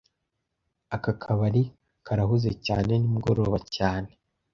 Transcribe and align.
Aka 0.95 1.11
kabari 1.21 1.63
karahuze 2.05 2.51
cyane 2.65 2.91
nimugoroba 2.97 3.57
cyane 3.75 4.09